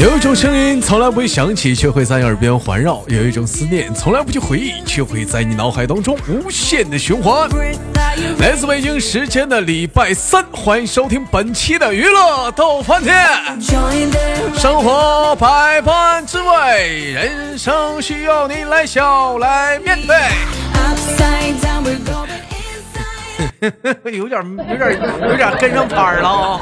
[0.00, 7.46] 有一种声音从来不会响起，却会在耳边环绕；有一种思念从来不去回忆，却会在你脑海当中无限的循环。
[8.38, 13.14] 来自北京时间的礼拜三，欢迎收听本期的娱乐逗翻天。
[14.56, 20.16] 生活百般滋味，人生需要你来笑来面对。
[24.16, 24.98] 有点有点
[25.28, 26.60] 有点跟上拍了啊！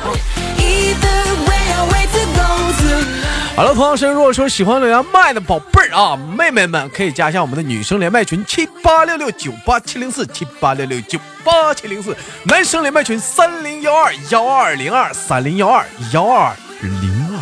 [3.57, 17.39] 好了，同样是如果说喜欢留言麦的宝贝儿啊，妹妹们可以加一下我们的女生连麦群七八六六九八七零四七八六六九八七零四，男生连麦群三零幺二幺二零二三零幺二幺二零二。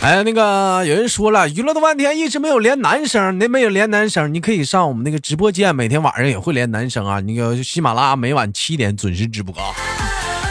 [0.00, 7.20] 哎，那个有人说了，娱乐的半天一直没有连男生，那没有连男生，你可以上我们那个直播间，每天晚上也会连男生啊。
[7.20, 9.74] 那个喜马拉雅每晚七点准时直播啊。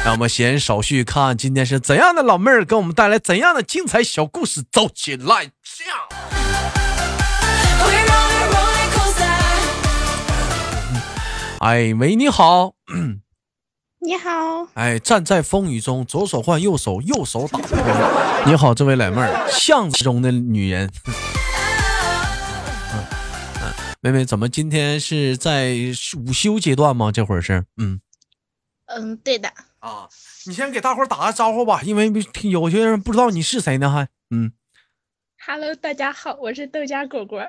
[0.04, 5.52] 让我们闲言少叙，看今天是怎样的老妹儿给我们带来怎样的精彩小故事，走起来！
[11.60, 12.74] 哎喂，你好。
[14.04, 17.80] 你好，哎，站在风雨中，左手换右手，右手打风。
[18.48, 20.92] 你好，这位老妹儿，巷子中的女人。
[24.02, 25.76] 妹妹，怎么今天是在
[26.26, 27.12] 午休阶段吗？
[27.12, 28.02] 这会儿是，嗯
[28.88, 29.54] 嗯，对的。
[29.82, 30.08] 啊，
[30.46, 32.12] 你先给大伙打个招呼吧，因为
[32.44, 34.52] 有些人不知道你是谁呢，还，嗯。
[35.46, 37.44] Hello，大家好，我是豆家果果。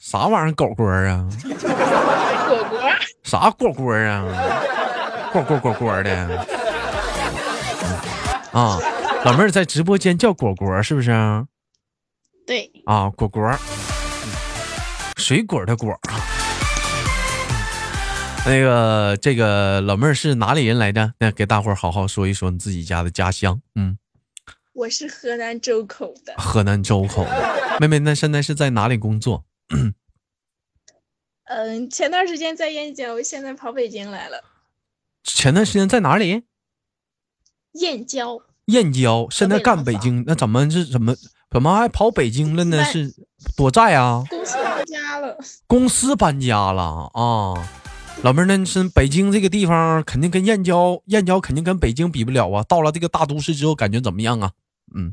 [0.00, 1.26] 啥玩意儿，狗果啊？
[2.48, 2.80] 果果。
[3.24, 4.24] 啥果果啊？
[5.32, 6.46] 果果果果的
[8.52, 8.78] 啊，
[9.24, 11.10] 老妹儿在直播间叫果果是不是？
[12.46, 13.50] 对啊，果果，
[15.16, 16.31] 水果的果啊。
[18.44, 21.14] 那个，这个老妹儿是哪里人来着？
[21.20, 23.60] 那给大伙儿好好说一说你自己家的家乡。
[23.76, 23.96] 嗯，
[24.72, 26.34] 我是河南周口的。
[26.36, 29.44] 河南周口的妹妹，那现在是在哪里工作？
[31.44, 34.42] 嗯，前段时间在燕郊，现在跑北京来了。
[35.22, 36.42] 前段时间在哪里？
[37.74, 38.42] 燕郊。
[38.66, 41.14] 燕郊，现在干北京，那怎么是怎么
[41.48, 42.84] 怎么还跑北京了呢？
[42.84, 43.14] 是
[43.56, 44.24] 躲债啊？
[44.28, 45.38] 公司搬家了。
[45.68, 47.81] 公司搬家了啊！
[48.22, 52.62] 老妹儿，那是北京这个地方，肯定跟燕郊，燕郊肯定跟北京比不了啊。
[52.68, 54.52] 到了这个大都市之后，感觉怎么样啊？
[54.94, 55.12] 嗯，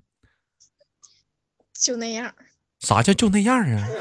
[1.73, 2.31] 就那样。
[2.79, 3.87] 啥叫就那样啊？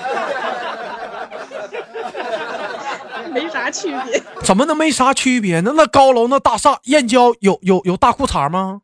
[3.32, 5.72] 没啥区别，怎么能没啥区别呢？
[5.75, 8.82] 那高楼那大厦，燕郊有有有大裤衩吗？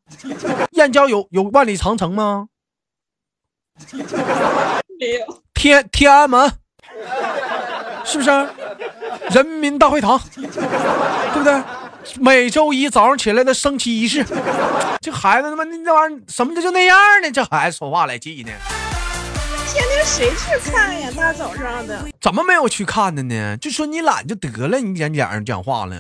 [0.73, 2.49] 燕郊有有万里长城吗？
[4.99, 5.43] 没有。
[5.53, 6.51] 天天安门
[8.05, 8.31] 是不是？
[9.31, 11.63] 人民大会堂 对不对？
[12.21, 14.25] 每周一早上起来的升旗仪式，
[15.01, 17.31] 这孩子他妈那玩意儿什么就就那样呢？
[17.31, 18.53] 这孩子说话来气呢。
[19.73, 21.09] 天天谁去看呀？
[21.17, 23.57] 大早上的，怎么没有去看的呢？
[23.57, 25.97] 就说你懒就得了，你讲脸上讲话了，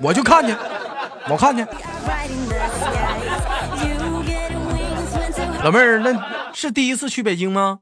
[0.00, 0.54] 我就看去，
[1.30, 1.64] 我看去。
[5.62, 6.12] 老妹儿，那
[6.52, 7.78] 是第一次去北京吗？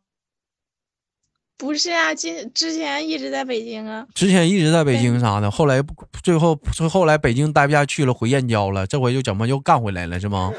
[1.59, 4.07] 不是啊，今之前一直在北京啊。
[4.15, 5.83] 之前一直在北京啥的，后来
[6.23, 6.59] 最后
[6.91, 10.53] 后来北京待不下去了，回燕郊了，这回又怎么又干回来了是吗？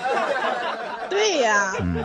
[1.09, 1.73] 对呀。
[1.79, 2.03] 嗯。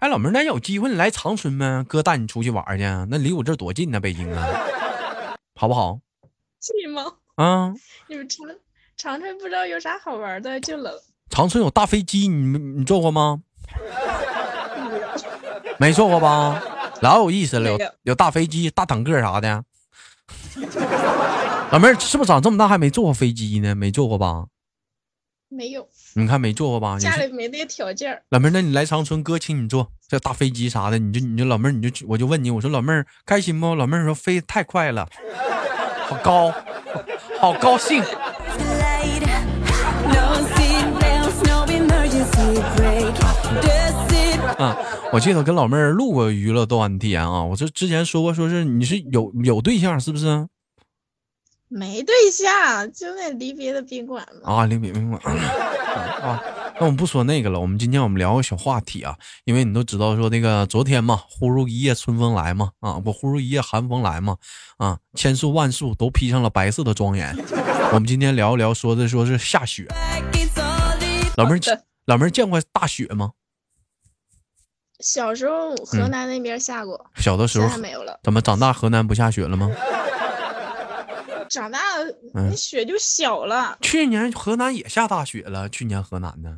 [0.00, 1.84] 哎，老妹儿，那有机会你来长春呗？
[1.88, 4.00] 哥带你出去玩去，那离我这多近呢？
[4.00, 4.44] 北京啊，
[5.54, 6.00] 好不好？
[6.58, 7.04] 近吗？
[7.36, 7.72] 啊，
[8.08, 8.44] 你们长
[8.96, 10.92] 长春不知道有啥好玩的，就冷。
[11.30, 13.40] 长春有大飞机，你你坐过吗？
[15.78, 16.60] 没坐过吧？
[17.02, 19.64] 老有意思了，有有大飞机、大坦克啥的。
[21.72, 23.74] 老妹儿是不是长这么大还没坐过飞机呢？
[23.74, 24.46] 没坐过吧？
[25.48, 25.88] 没有。
[26.14, 26.98] 你看没坐过吧？
[26.98, 28.22] 家里没那个条件。
[28.28, 33.74] 老妹儿，那你来长春，哥请你坐这大飞机啥的，你就你就老妹儿，你就我就问你，我说老妹儿开心不？
[33.74, 35.08] 老妹儿说飞太快了，
[36.06, 36.54] 好高，
[37.40, 38.02] 好高兴。
[44.58, 44.76] 啊，
[45.12, 50.48] 我记得跟老妹儿录过娱乐逗翻天啊，我这之前说过，说是你是有有对象是不是？
[51.68, 54.54] 没对象，就那离别的宾馆嘛。
[54.54, 56.42] 啊，离别宾馆啊，
[56.78, 57.60] 那我们不说那个了。
[57.60, 59.14] 我们今天我们聊个小话题啊，
[59.44, 64.36] 因为你都知道说那个昨天嘛，忽如一夜春风来嘛，啊，不忽如一夜寒风来嘛，
[64.78, 67.34] 啊，千树万树都披上了白色的庄严。
[67.92, 69.86] 我们今天聊一聊，说的说是下雪。
[71.36, 71.60] 老妹儿，
[72.06, 73.32] 老妹儿见过大雪吗？
[75.02, 78.18] 小时候河南那边下过，小的时候没有了。
[78.22, 79.70] 怎么长大河南不下雪了吗？
[81.50, 83.76] 长大了，那雪就小了。
[83.82, 85.68] 去年河南也下大雪了。
[85.68, 86.48] 去年河南的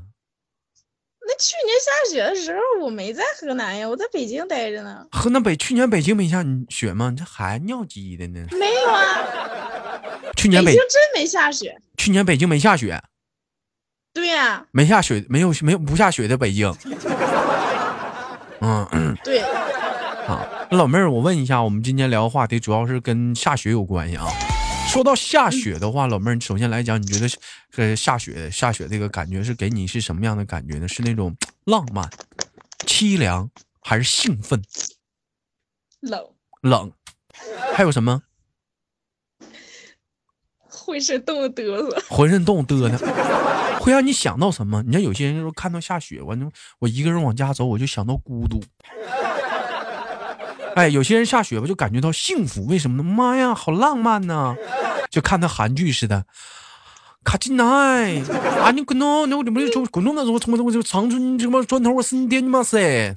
[1.27, 5.05] 那去年下雪的时候，我没在河南呀，我在北京待着呢。
[5.11, 7.11] 河南北去年北京没下雪吗？
[7.11, 8.47] 你这孩子尿急的呢？
[8.53, 9.03] 没有啊，
[10.37, 11.77] 去年北北京真没下雪。
[11.97, 13.03] 去年北京没下雪，
[14.13, 16.73] 对呀、没下雪，没有没有不下雪的北京。
[18.93, 19.41] 嗯对，
[20.27, 24.27] 啊，那老妹儿，我问一下，我们今天聊的话题主要是跟下雪有关系啊。
[24.89, 27.29] 说到下雪的话，老妹儿，首先来讲，你觉得
[27.77, 30.89] 呃下雪下雪这个感觉是给你是什么样的感觉呢？
[30.89, 31.35] 是那种
[31.65, 32.09] 浪漫、
[32.87, 33.51] 凄凉，
[33.81, 34.63] 还是兴奋、
[36.01, 36.23] 冷，
[36.63, 36.93] 冷？
[37.75, 38.23] 还有什么？
[40.85, 42.03] 浑身冻得嘚瑟。
[42.09, 42.91] 浑身冻嘚瑟，
[43.81, 44.83] 会让你想到什么？
[44.83, 48.63] 你看有些人说看到下雪，完就我一个人往家走，我就想到孤独。
[50.77, 53.03] 哎，有些人下雪吧，就感觉到幸福，为什么呢？
[53.03, 54.55] 妈呀，好浪漫呐、
[55.11, 56.25] 就看那韩剧似的。
[57.25, 57.65] 卡进来，
[58.61, 62.77] 啊你滚动，那我怎么就滚动的时候，从我就长春什么砖头我是你爹你妈噻。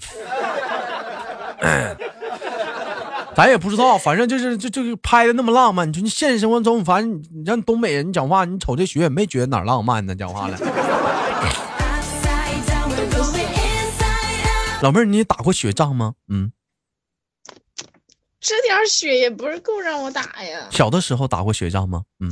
[3.37, 5.87] 咱也不知道，反正就是这这个拍的那么浪漫。
[5.87, 10.57] 你说你现实生活中，反正你让东北人讲话，你瞅这雪也没觉得哪浪漫呢，讲话了。
[14.81, 16.15] 老妹儿，你打过雪仗吗？
[16.29, 16.51] 嗯，
[18.39, 20.67] 这点雪也不是够让我打呀。
[20.71, 22.05] 小的时候打过雪仗吗？
[22.19, 22.31] 嗯，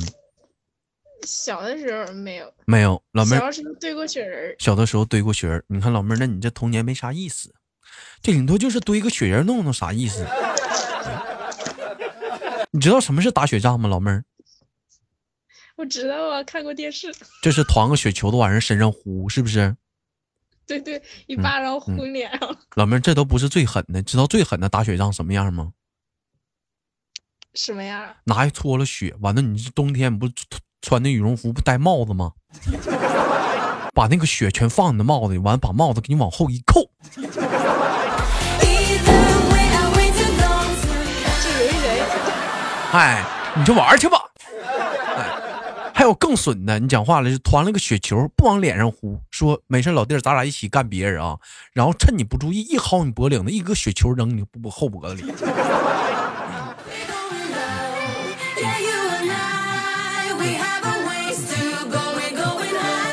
[1.24, 3.00] 小的时候没有，没有。
[3.12, 4.56] 老妹儿小的时候堆过雪人儿。
[4.58, 7.54] 小的时候堆过雪人儿，你看老妹儿，那你这童年没啥意思，
[8.20, 10.26] 这顶多就是堆个雪人弄弄，啥意思？
[12.70, 14.24] 你知道什么是打雪仗吗，老妹儿？
[15.76, 17.14] 我知道啊，看过电视。
[17.42, 19.76] 就是团个雪球子往人身上呼，是不是？
[20.66, 22.58] 对对，一嗯巴掌呼脸上了。
[22.74, 25.72] 老妹儿，这都不是最狠的，知道最狠的打雪仗什么样吗？
[27.54, 28.14] 什么样？
[28.24, 32.32] 拿一搓了雪，完了你这冬天不穿穿那羽绒服不戴帽子吗？
[33.94, 36.90] 把那个雪全放你的帽子里，完了把帽子给你往后一扣，
[42.96, 43.22] 哎，
[43.54, 44.16] 你就玩去吧。
[45.18, 45.28] 哎，
[45.92, 51.36] 还有更损的，你讲话了，就团了个雪球，不往脸上呼，说没事，老弟，咱俩一起干别人啊。
[51.74, 55.30] 然后趁你不注意，一薅你脖领子，一个雪球扔你后脖子里。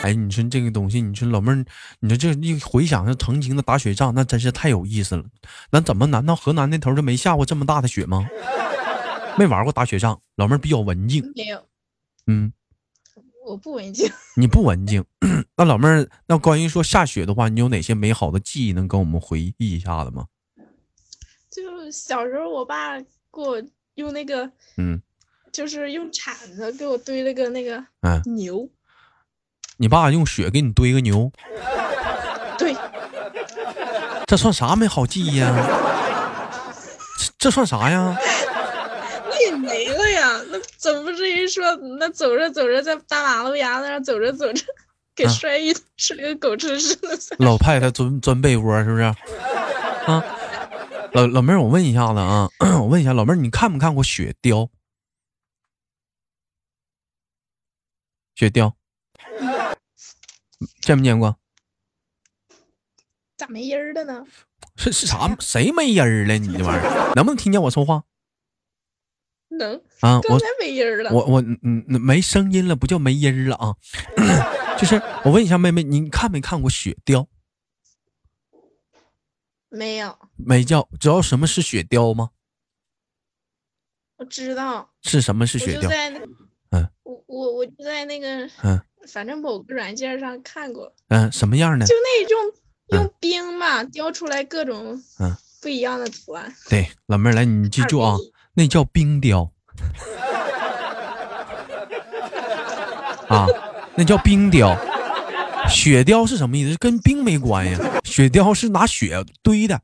[0.04, 1.66] 哎，你说这个东西，你说老妹儿，
[2.00, 5.26] 你说这一回想这曾经的打雪仗，那真是太有意思了。
[5.72, 6.08] 那怎么？
[6.08, 8.26] 难道河南那头就没下过这么大的雪吗？
[9.40, 11.64] 没玩过打雪仗，老妹儿比较文静，没有，
[12.28, 12.52] 嗯，
[13.46, 14.12] 我不文静。
[14.36, 15.04] 你不文静。
[15.58, 20.28] 那老妹儿，那关于说下雪的话，你有哪些美好的记忆能跟我们回忆一下子吗？
[21.50, 23.62] 就小时候，我爸给我
[23.96, 25.02] 用那个，嗯
[25.52, 28.68] 就是用铲子给我堆了个那个嗯，牛。
[29.78, 31.32] 你爸用雪给你堆个牛，
[32.58, 32.76] 对，
[34.26, 35.54] 这算啥美好记忆呀？
[37.20, 38.18] 这这算啥呀？
[39.52, 40.42] 没了呀。
[40.50, 44.66] 那总不至于说，那走着走着在大马路牙子上走着走着，
[45.16, 47.18] 给啊摔一摔个狗吃屎了。
[47.40, 49.04] 老派他钻钻被窝是不是？
[49.04, 50.24] 啊，
[51.14, 54.70] 老老妹儿，我问一下子啊，我问一下老妹儿，你看没看过雪雕？
[58.36, 58.76] 雪雕
[60.82, 61.38] 见没见过？
[63.38, 64.26] 咋没音儿了呢？
[64.76, 65.36] 是是啥？
[65.40, 66.38] 谁没音儿了？
[66.38, 68.04] 你这玩意儿能不能听见我说话
[69.58, 70.20] 能，啊？
[70.30, 71.12] 我没音儿了。
[71.12, 73.76] 我我嗯嗯没声音了，不叫没音儿了啊。
[74.78, 77.28] 就是我问一下妹妹，你看没看过雪雕？
[79.70, 82.30] 没有，没叫，知道什么是雪雕吗？
[84.18, 85.90] 我知道，是什么是雪雕？
[86.72, 91.86] 嗯我我我就在那个，嗯反正某个软件上看过，嗯，什么样的？
[91.86, 92.60] 就那种
[92.92, 96.54] 嗯用冰嘛雕出来各种嗯不一样的图案。
[96.70, 98.16] 对，老妹儿来，你记住啊
[98.56, 99.50] 那叫冰雕
[103.28, 103.48] 啊，
[103.96, 104.78] 那叫冰雕。
[105.68, 106.78] 雪雕是什么意思？
[106.78, 109.80] 跟冰没关系，雪雕是拿雪堆的，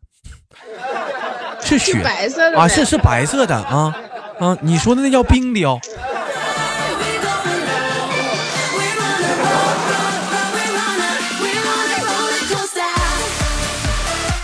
[1.61, 3.95] 是是雪白色的啊，是是白色的啊
[4.39, 5.79] 啊，你说的那叫冰雕。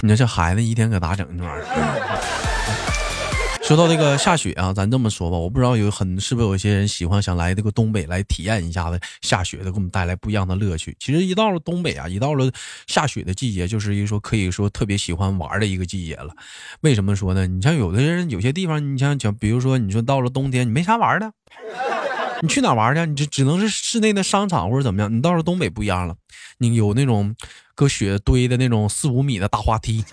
[0.02, 1.66] 你说这孩子一天可咋整这玩意儿？
[3.66, 10.96] 说到这个下雪啊，咱这么说吧，我不知道有很是不是有些人喜欢想来这个东北来体验一下子下雪的，给我们带来不一样的乐趣。
[11.00, 12.52] 其实一到了东北啊，一到了
[12.86, 16.30] 下雪的季节，就是一说可以说特别喜欢玩的一个季节了。
[16.82, 17.48] 为什么说呢？
[17.48, 21.34] 你像有的人有些地方，你像讲，比如说你说到了冬天，你没啥玩的，
[22.44, 23.04] 你去哪玩去？
[23.08, 25.12] 你就只能是室内的商场或者怎么样。
[25.12, 26.16] 你到了东北不一样了，
[26.60, 27.36] 你有那种
[27.74, 30.06] 搁雪堆的那种四五米的大滑梯，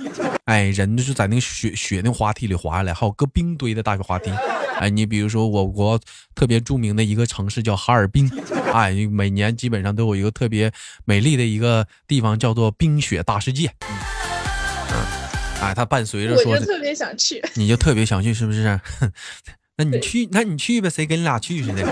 [0.44, 4.30] 哎，人就是在那个雪雪那滑梯里滑下来，还有搁冰堆的大滑梯。
[4.78, 6.00] 哎，你比如说我国
[6.34, 8.28] 特别著名的一个城市叫哈尔滨，
[8.72, 10.72] 哎，每年基本上都有一个特别
[11.04, 13.72] 美丽的一个地方叫做冰雪大世界。
[14.90, 14.96] 嗯，
[15.60, 18.80] 哎，它伴随着说，我就特别想去，你就特别想去，是不是？
[19.78, 21.82] 那你去，那你去呗，谁跟你俩去似的？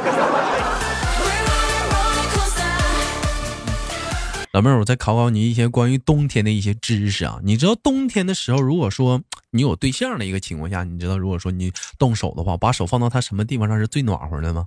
[4.52, 7.38] 老妹儿，我再考考你一些关于冬天的一些知识啊。
[7.44, 14.66] 你知道冬天的时候，如果说你有对象的一个情况下，你知道如果说你动手的话，把手放到他什么地方上是最暖和的吗？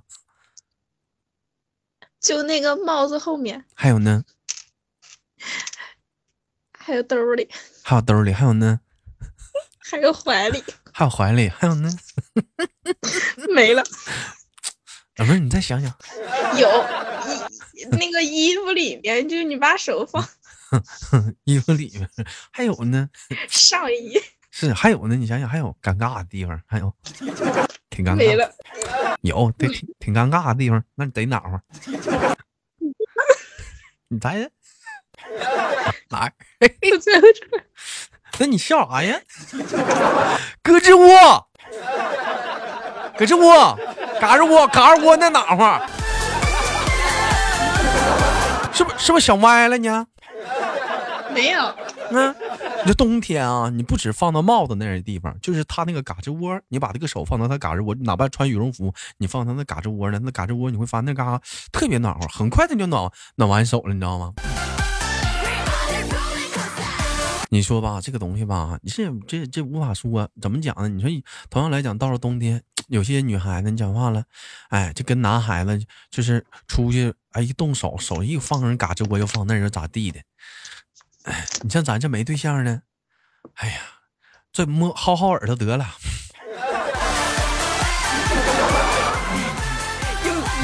[2.18, 3.62] 就那个帽子后面。
[3.74, 4.24] 还有呢？
[6.78, 7.46] 还有兜里。
[7.82, 8.80] 还有兜里，还有呢？
[9.78, 10.64] 还有怀里。
[10.94, 11.90] 还有怀里，还有呢？
[13.54, 13.84] 没了。
[15.16, 15.92] 老妹儿，你再想想。
[16.58, 16.68] 有
[17.74, 20.26] 衣那个衣服里面，就是你把手放。
[21.44, 22.08] 衣服里面
[22.50, 23.08] 还有呢。
[23.48, 24.20] 上衣。
[24.50, 26.92] 是还有呢，你想想还有尴尬的地方，还有
[27.90, 28.16] 挺尴尬。
[28.16, 28.52] 没了。
[29.22, 31.62] 有对挺挺尴尬的地方，那得哪儿？
[34.08, 34.48] 你猜？
[36.10, 36.32] 哪儿？
[38.38, 39.20] 那你笑啥呀？
[40.62, 41.48] 胳肢窝，
[43.16, 43.78] 胳肢窝，
[44.24, 45.86] 嘎吱窝，嘎吱窝那暖和？
[48.72, 50.06] 是不是不是想歪了呢？
[51.34, 51.60] 没有。
[52.10, 52.34] 嗯，
[52.82, 61.38] 你这冬天啊，你不止放到帽子那儿地方，就是他那个嘎吱窝，你把这个手放到他嘎吱窝，哪怕穿羽绒服，你放他那嘎吱窝呢，那嘎吱窝你会发现那嘎
[61.70, 64.32] 特别暖和，很快他就暖暖完手了，你知道吗？
[67.50, 70.88] 你说吧，这个东西吧，你这这这无法说，怎么讲呢？
[70.88, 71.10] 你说
[71.50, 74.24] 同样来讲，到了冬天，有些女孩子你讲话了，
[74.68, 80.20] 哎，就跟男孩子就是出去，哎，一动手，手一放人嘎吱窝，又放那人咋地的？
[81.24, 82.82] 哎，你像咱这没对象呢，
[83.54, 83.80] 哎呀，
[84.52, 85.86] 这摸薅薅耳朵得了。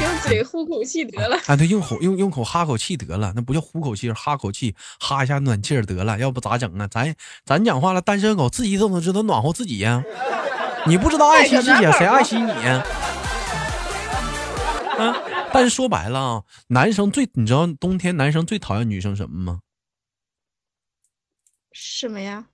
[0.01, 6.87] 用嘴呼口气得了，啊对，用口用用口哈口气得了，那不叫呼口气，哈口气，哈一下暖气得了，要不咋整啊？
[6.87, 10.03] 咱咱讲话了，单身狗自己都能知道暖和自己呀，
[10.87, 12.83] 你不知道爱惜自己，谁爱惜你呀？
[14.97, 15.15] 啊！
[15.53, 19.59] 但是说白了啊，男生最你知道冬天男生最讨厌女生什么吗？
[21.71, 22.45] 什么呀？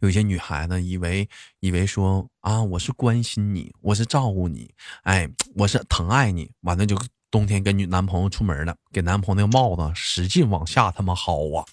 [0.00, 1.28] 有些女孩子以为
[1.60, 4.70] 以为说啊，我是关心你，我是照顾你，
[5.02, 6.98] 哎，我是疼爱你，完了就
[7.30, 11.64] 冬天跟女男朋友出门了，给男朋友那个帽子使劲往下他妈薅啊！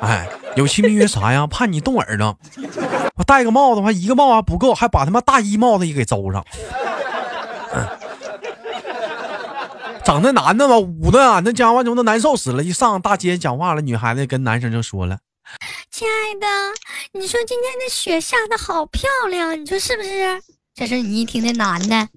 [0.00, 1.46] 哎，有其名曰啥呀？
[1.46, 2.38] 怕你冻耳朵，
[3.16, 6.44] 我戴个帽子话一个帽子不够，还把他妈大衣帽子也给周上。
[10.04, 12.62] 整那男的吧，捂的那家伙就都难受死了。
[12.62, 15.18] 一上大街讲话了，女孩子跟男生就说了。
[15.90, 16.46] 亲爱的，
[17.12, 20.42] 你说今天的雪下的好漂亮，你说是不是？
[20.74, 22.08] 这是你一听那男的，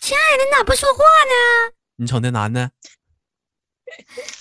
[0.00, 1.72] 亲爱的，你咋不说话呢？
[1.96, 2.70] 你瞅那男的，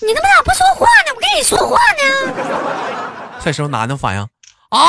[0.01, 1.13] 你他妈咋不说话呢？
[1.15, 3.39] 我跟你说话呢。
[3.41, 4.27] 这时候男的反应
[4.69, 4.79] 啊，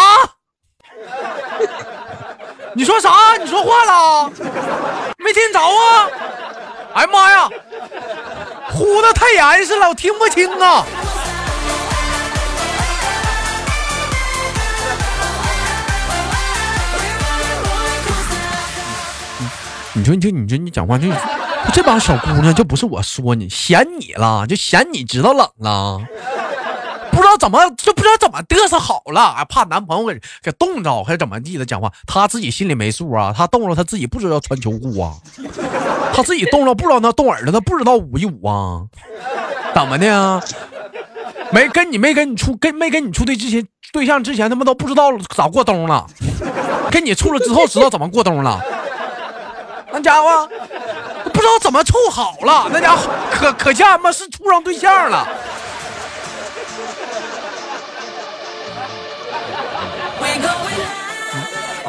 [2.74, 3.36] 你说啥？
[3.40, 4.30] 你说话了？
[5.18, 6.08] 没听着啊？
[6.92, 7.48] 哎呀妈呀，
[8.72, 10.84] 呼的太严实了，我听不清啊。
[19.92, 21.08] 你说，你就你说你讲话，就
[21.72, 26.00] 这帮小姑娘，就不是我说你，嫌你了，就嫌你知道冷了，
[27.30, 31.64] 道怎么就不知道怎么嘚瑟好了，怕男朋友给给冻着，还是怎么地的？
[31.64, 35.14] 讲话他自己心里没数啊，他冻着他自己不知道穿秋裤啊，
[36.12, 38.82] 他自己冻着不知道那冻耳朵，他不知道捂一捂啊，
[39.74, 40.42] 怎么的？
[41.52, 46.06] 没跟你没跟你处跟没跟你处对之前对象之前，他妈都不知道咋过冬了，
[46.90, 48.60] 跟你处了之后知道怎么过冬了。
[49.92, 50.48] 那家伙
[51.24, 55.26] 不知道怎么处好了，那家伙可可见妈是处上对象了。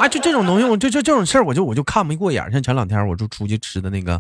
[0.02, 2.52] 啊，就这种东西，我就就这种事儿，我就我就看不过眼。
[2.52, 4.20] 像前两天我就出去吃的那个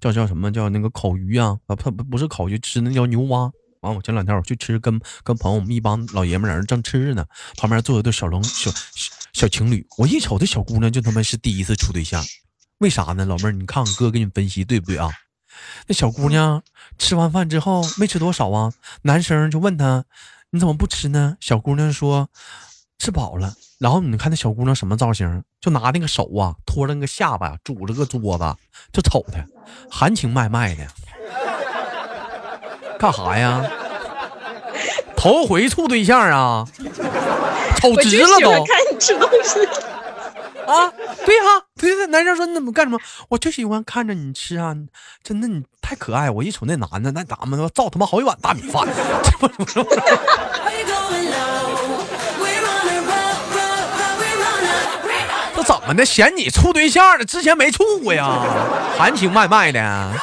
[0.00, 3.48] 叫叫什么叫那个烤鱼啊，啊不不是烤鱼，吃那叫牛蛙。
[3.82, 7.24] 完，我前两天我去吃，跟跟朋友我们一帮老爷们在那正吃着呢，
[7.56, 8.70] 旁边坐一对小龙小
[9.32, 9.86] 小情侣。
[9.98, 12.22] 我一瞅这小姑娘，就他妈是第一次处对象。
[12.78, 13.52] 为啥呢，老妹儿？
[13.52, 15.08] 你看哥给你分析对不对啊？
[15.86, 16.62] 那小姑娘
[16.98, 18.72] 吃完饭之后没吃多少啊，
[19.02, 20.04] 男生就问她
[20.50, 22.28] ：“你怎么不吃呢？”小姑娘说
[23.00, 25.42] ：“吃饱了。”然后你看那小姑娘什么造型？
[25.60, 28.54] 就拿那个手啊，托着那个下巴，拄着个桌子，
[28.92, 29.44] 就瞅她，
[29.90, 30.86] 含情脉脉的，
[32.98, 33.64] 干啥呀？
[35.16, 36.66] 头回处对象啊？
[37.76, 38.50] 瞅直了都。
[38.64, 39.66] 看你吃东西。
[40.66, 40.88] 啊，
[41.26, 41.42] 对呀，
[41.76, 42.98] 对对，男生说你怎么干什么？
[43.28, 44.76] 我就喜欢看着你吃啊，
[45.22, 46.30] 真的你太可爱。
[46.30, 48.86] 我一瞅那男的，那咱们造他妈好几碗大米饭，
[49.24, 49.64] 这不
[55.90, 56.04] 么的？
[56.06, 57.24] 嫌你处对象了？
[57.24, 58.24] 之前没处过呀，
[58.96, 60.12] 含情脉脉的。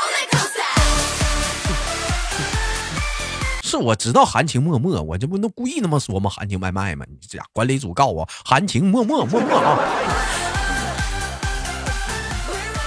[3.64, 6.30] 是我知道含情脉脉，我这不能故意那么说吗？
[6.30, 7.06] 含情脉脉吗？
[7.10, 9.78] 你这管理组告我含情脉脉脉脉啊！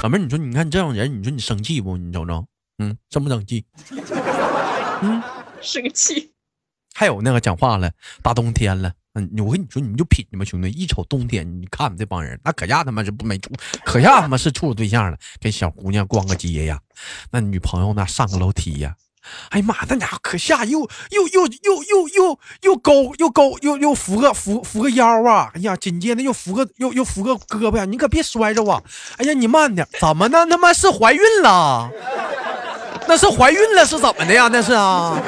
[0.02, 1.98] 老妹儿，你说你看你这种人，你说你生气不？
[1.98, 2.46] 你瞅瞅，
[2.78, 3.66] 嗯，生不生气？
[5.02, 5.22] 嗯，
[5.60, 6.32] 生气。
[6.94, 7.90] 还有那个讲话了，
[8.22, 13.50] 大冬天了，嗯，我跟你说，你就品去吧，兄弟，一瞅冬天，你看这帮人，那可下他妈是不没处，
[13.84, 16.78] 可下他妈是处对象了，跟小姑娘逛个街呀，
[17.30, 18.94] 那女朋友那上个楼梯呀。
[19.50, 25.50] 哎呀妈，那家伙可下又又又又又又又勾又勾又又扶个扶扶个腰啊！
[25.54, 27.84] 哎呀，紧接着又扶个又又扶个胳膊呀！
[27.84, 28.82] 你可别摔着啊！
[29.18, 30.46] 哎呀，你慢点，怎么的？
[30.46, 31.90] 他妈是怀孕了？
[33.06, 34.48] 那是怀孕了是怎么的呀？
[34.50, 35.20] 那是啊。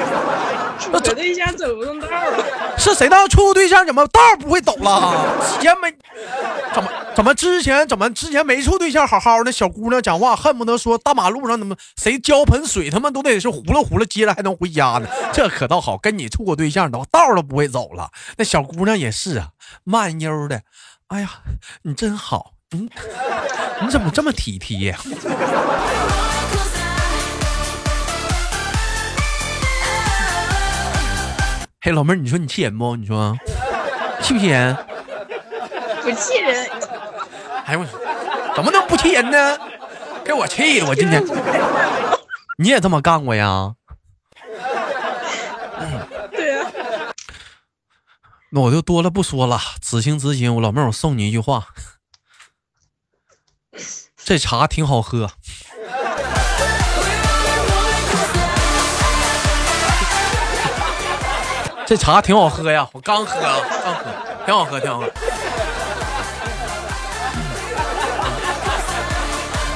[1.05, 2.77] 那对象走不动道了。
[2.77, 3.85] 是谁当处对象？
[3.85, 5.35] 怎么道不会走了？
[5.51, 5.91] 之前没
[6.73, 15.07] 怎么怎么之前怎么之前没处对象好好的小姑娘讲话恨不得说大马路上怎么谁浇盆水他妈都得是呼噜呼噜接着还能回家呢？
[15.33, 18.09] 这可倒好，跟你处过对象都道都不会走了。
[18.37, 19.49] 那小姑娘也是啊，
[19.83, 20.61] 慢悠的。
[21.07, 21.29] 哎呀，
[21.83, 22.89] 你真好，嗯，
[23.81, 24.95] 你怎么这么体贴？
[31.85, 32.95] 嘿，老妹儿，你说你气人不？
[32.95, 33.37] 你说
[34.21, 34.73] 气不气人？
[36.01, 36.71] 不气人。
[37.65, 39.57] 哎呦我，怎么能不气人呢？
[40.23, 41.21] 给我气的，我今天。
[42.57, 43.75] 你也这么干过呀？
[46.31, 46.71] 对呀。
[48.51, 51.67] 那我就多了不说了，此情此景，我老妹儿，我送你一句话：
[54.15, 55.29] 这茶挺好喝。
[61.93, 65.07] 这茶挺好喝呀，我刚喝，刚喝，挺好喝，挺好喝。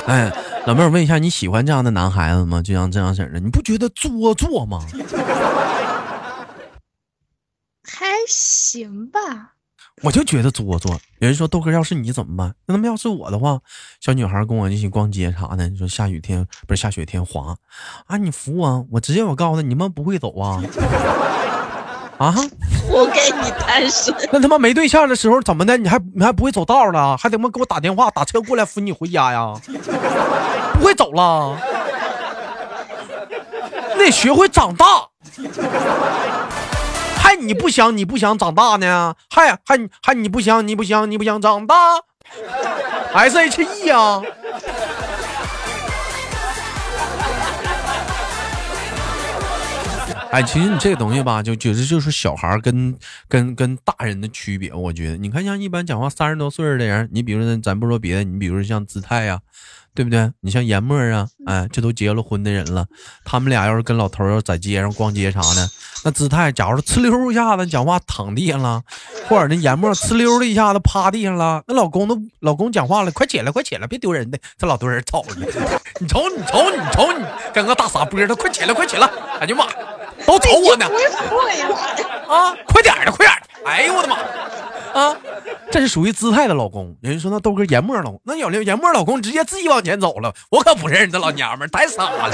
[0.08, 0.34] 哎，
[0.66, 2.60] 老妹儿，我问一下，你喜欢这样的男孩子吗？
[2.60, 4.84] 就像这样式的，你不觉得做作吗？
[7.84, 9.20] 还行吧。
[10.02, 11.00] 我就觉得做作。
[11.20, 12.56] 有人说豆哥，要是你怎么办？
[12.66, 13.60] 那他妈要是我的话，
[14.02, 17.56] 小女孩跟我一起逛街啥的，你说下雨天不是下雪天滑
[18.08, 18.18] 啊？
[18.18, 20.60] 你扶我，我直接我告诉他，你们不会走啊。
[22.18, 22.34] 啊！
[22.90, 24.14] 我给你单身。
[24.32, 25.78] 那他妈没对象的时候怎么的？
[25.78, 27.16] 你还你还不会走道了？
[27.18, 29.54] 还他妈给我打电话打车过来扶你回家呀？
[30.74, 31.58] 不会走了？
[33.96, 34.86] 那得学会长大。
[37.22, 39.14] 还你不想你不想长大呢？
[39.30, 41.76] 还还还你不想你不想你不想长大
[43.14, 44.22] ？S H E 呀？
[50.32, 52.96] 哎，其实你这个东西吧，就觉得就是小孩跟
[53.30, 54.74] 跟跟大人的区别。
[54.74, 59.40] 我觉得，你看像一般讲话三十多岁的人，你比如说咱不说别的，你比如说像姿态呀，
[59.96, 60.30] 对不对？
[60.42, 62.86] 你像严墨啊，哎，这都结了婚的人了，
[63.24, 65.70] 他们俩要是跟老头要在街上逛街啥的，
[66.04, 68.84] 那姿态，假如呲溜一下子讲话躺地上了，
[69.30, 75.48] 或者那严墨呲溜的一下子趴地上了，那老公都老公讲话了，快起来，快起来，别丢人的，这老多人瞅着呢，
[76.02, 79.08] 你瞅你瞅你瞅你，跟个大傻波似的，快起来，快起来，
[79.40, 79.66] 哎呀妈！
[80.28, 80.86] 都瞅我呢！
[82.28, 84.18] 啊，快点的，快点的哎呦我的妈！
[84.94, 85.16] 啊，
[85.72, 86.94] 这是属于姿态的老公。
[87.02, 92.30] 人家说那豆哥研磨老公，那有的研磨老公直接自己往前走了，我可不认识这老娘们，太傻了。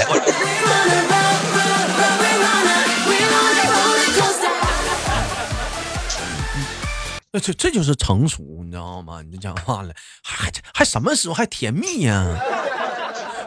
[7.30, 9.20] 那这这就是成熟，你知道吗？
[9.30, 9.90] 你讲话了，
[10.24, 12.26] 还还什么时候还甜蜜呀？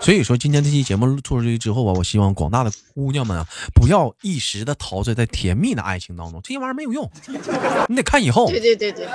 [0.07, 7.11] 所以说，今天这期节目做出去之后啊，我希望广大的姑娘们啊，不要一时的陶醉在甜蜜的爱情当中，这些玩意儿没有用，
[7.89, 8.49] 你得看以后。
[8.49, 9.05] 对对对对，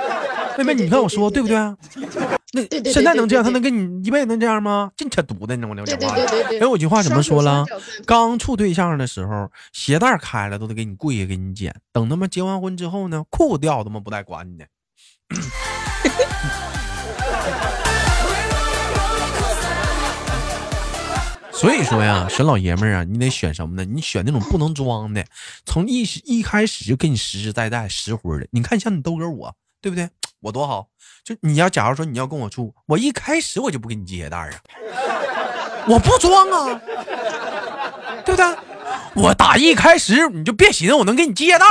[0.59, 1.57] 妹妹，你看我说对不对？
[2.51, 4.91] 那现在能这样，他能跟你一辈子能这样吗？
[4.95, 5.83] 净扯犊子，你知道吗？
[5.83, 6.15] 讲话。
[6.15, 7.65] 哎，有句话怎么说了？
[8.05, 14.67] 刚处对象的时候，鞋带开了都得给你跪下给你捡，等他妈结完婚之后呢，裤子掉他妈不带管你的。
[21.63, 23.85] 所以说呀，选老爷们儿啊，你得选什么呢？
[23.85, 25.23] 你选那种不能装的，
[25.65, 28.45] 从一一开始就给你实实在在实惠的。
[28.51, 30.09] 你看像你豆哥我，对不对？
[30.41, 30.87] 我多好。
[31.23, 34.51] 就你要假如说你要跟我处，我一开始我就不给你系鞋带啊，
[35.87, 36.81] 我不装啊，
[38.25, 38.45] 对不对？
[39.15, 41.65] 我打一开始你就别寻思我能给你系鞋带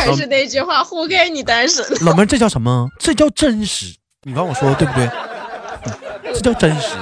[0.00, 1.84] 还是那句话，活该你单身。
[2.00, 2.88] 老妹儿，这叫什么？
[2.98, 3.94] 这叫真实。
[4.22, 5.08] 你刚我说的对不对？
[6.34, 6.96] 这叫真实。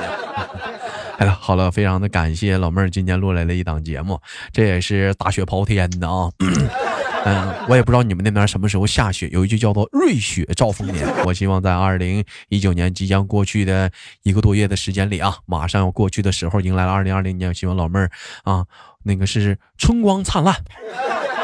[1.18, 4.20] 哎呀，好了，非常的感谢老妹儿今天录来了一档节目，
[4.52, 6.30] 这也是大雪刨天的啊。
[7.24, 9.28] 嗯，我也不知道你们那边什么时候下雪。
[9.32, 13.90] 有一句叫做“瑞雪兆丰年”，我希望在二零一九年即将过去的
[14.22, 17.52] 一个多月的时间里啊，马上要过去的时候，迎来了二零二零年。
[17.52, 18.08] 希望老妹儿
[18.44, 18.64] 啊，
[19.02, 20.54] 那个是春光灿烂，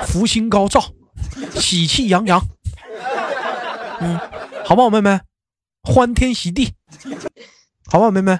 [0.07, 0.81] 福星高照，
[1.61, 2.41] 喜气洋洋。
[4.01, 4.19] 嗯，
[4.65, 5.21] 好不好，妹妹？
[5.83, 6.75] 欢天喜地，
[7.87, 8.39] 好不好，妹妹？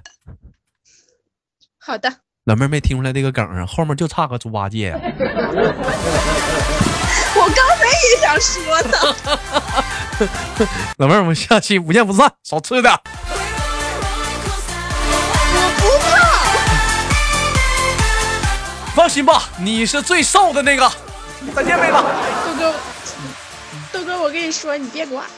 [1.79, 2.13] 好的。
[2.45, 3.65] 老妹儿没听出来这个梗啊？
[3.67, 4.99] 后面就差个猪八戒呀。
[7.37, 8.97] 我刚才也想说呢。
[10.99, 12.93] 老妹儿，我们下期不见不散，少吃点。
[15.53, 16.13] 我不胖。
[18.95, 20.91] 放心吧，你是最瘦的那个。
[21.53, 21.95] 再见，妹子。
[22.47, 22.75] 豆哥，
[23.93, 25.29] 豆哥，我跟你说，你别管。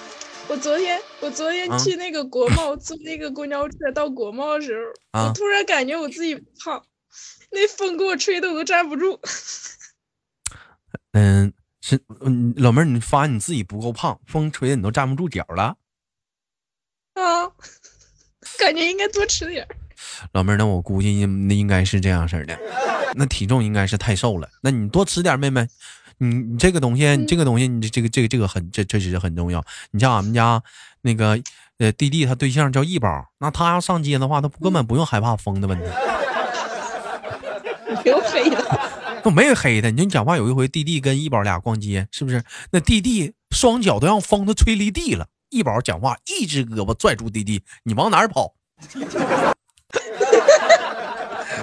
[0.49, 4.77] 我昨天，我昨天去那个国贸坐那个公交车到国贸的时
[5.13, 6.83] 候，我突然感觉我自己胖，
[7.51, 9.19] 那风给我吹的我都站不住。
[11.13, 11.53] 嗯。
[11.83, 15.77] 是，嗯，老妹儿，你发现你自己不够胖，风吹的你都站不住脚了。
[17.15, 17.47] 啊，
[18.59, 19.65] 感觉应该多吃点。
[20.33, 22.59] 老妹儿，那我估计那应该是这样式的，
[23.15, 24.49] 那体重应该是太瘦了。
[24.63, 25.69] 那你多吃点，妹妹，
[26.19, 29.63] 你你这个东西，你这个东西，你这这个这个这个很这确实是很重要。
[29.91, 30.63] 你像俺们家
[31.03, 31.39] 那个
[31.79, 35.85] 呃弟弟，他对象叫一宝，那他要上街的话，他根本不用害怕风的问题。
[38.05, 38.81] 又黑了。
[39.23, 42.45] 都没黑他，你讲话有一回，弟弟跟一宝俩逛街，是不是？
[42.71, 45.27] 那弟弟双脚都让风都吹离地了。
[45.51, 48.55] 一宝讲话，一只胳膊拽住弟弟，你往哪儿跑？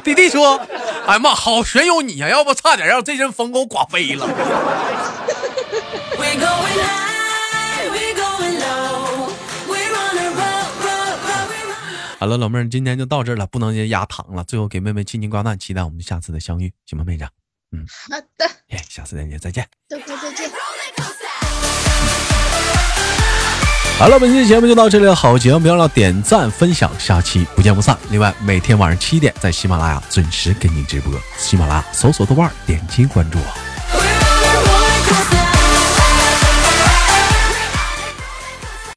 [0.04, 0.60] 弟弟说
[1.06, 4.26] ：“哎妈，好悬有你呀，要不差点让这阵风给我刮飞了。”
[12.20, 14.46] 好了，老妹儿，今天就到这儿了，不能压糖了。
[14.46, 17.28] 最后给妹妹亲亲挂断，期待我们下次的相遇，行吗，妹子？
[17.74, 20.50] 嗯，好的，耶，下次再见，再见，豆哥再见。
[24.04, 27.98] 好了，本期节目就到这里了，好节目别忘了点赞分享，下期不见不散。
[28.10, 35.43] 另外，每天晚上七点在喜马拉雅准时给你直播，喜马拉雅搜索豆瓣，点击关注我。